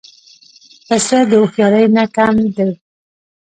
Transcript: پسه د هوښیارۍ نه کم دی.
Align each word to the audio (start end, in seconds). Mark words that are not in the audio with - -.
پسه 0.87 1.19
د 1.29 1.31
هوښیارۍ 1.41 1.85
نه 1.95 2.03
کم 2.15 2.35
دی. 2.55 2.69